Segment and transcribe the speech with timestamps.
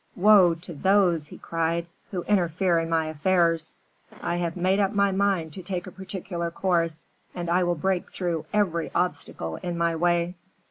[0.15, 3.75] "Woe to those," he cried, "who interfere in my affairs.
[4.19, 8.11] I have made up my mind to take a particular course, and I will break
[8.11, 10.33] through every obstacle in my way."